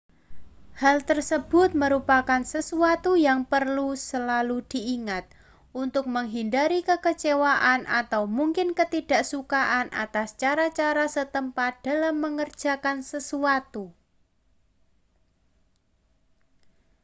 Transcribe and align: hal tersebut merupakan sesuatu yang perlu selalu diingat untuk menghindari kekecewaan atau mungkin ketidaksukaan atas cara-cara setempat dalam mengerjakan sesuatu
hal 0.81 0.99
tersebut 1.09 1.69
merupakan 1.81 2.41
sesuatu 2.53 3.11
yang 3.27 3.39
perlu 3.51 3.89
selalu 4.09 4.57
diingat 4.71 5.25
untuk 5.81 6.05
menghindari 6.15 6.79
kekecewaan 6.89 7.79
atau 8.01 8.21
mungkin 8.37 8.67
ketidaksukaan 8.79 9.87
atas 10.03 10.27
cara-cara 10.41 11.05
setempat 11.15 11.73
dalam 11.87 12.13
mengerjakan 12.23 12.97
sesuatu 13.11 13.83